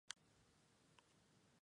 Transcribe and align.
La 0.03 0.07
Chapelle-Saint-Aubin 0.97 1.45